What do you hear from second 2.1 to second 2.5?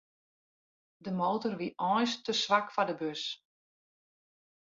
te